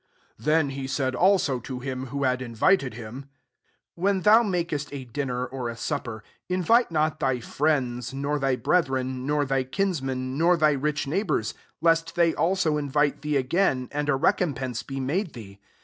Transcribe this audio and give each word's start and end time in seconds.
IS 0.39 0.45
Then 0.45 0.69
he 0.71 0.87
said 0.87 1.13
also 1.13 1.59
to 1.59 1.79
him 1.79 2.07
who 2.07 2.23
had 2.23 2.41
invited 2.41 2.95
him," 2.95 3.25
When 3.93 4.21
thou 4.21 4.41
makest 4.41 4.91
a 4.91 5.03
dinner, 5.05 5.45
or 5.45 5.69
a 5.69 5.77
sup 5.77 6.05
per, 6.05 6.23
invite 6.49 6.89
not 6.89 7.19
thy 7.19 7.39
friends, 7.39 8.11
nor 8.11 8.39
thy 8.39 8.55
brethren, 8.55 9.27
[nor 9.27 9.45
thy 9.45 9.63
kinsmen,] 9.63 10.39
nor 10.39 10.57
tky 10.57 10.73
rich 10.81 11.05
neighbours; 11.05 11.53
lest 11.81 12.15
they 12.15 12.33
also 12.33 12.77
invite 12.77 13.21
thee 13.21 13.37
again, 13.37 13.89
and 13.91 14.09
a 14.09 14.15
recompense 14.15 14.81
be 14.81 14.99
made 14.99 15.33
thee. 15.33 15.59